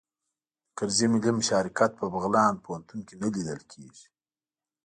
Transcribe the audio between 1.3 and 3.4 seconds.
مشارکت په بغلان پوهنتون کې نه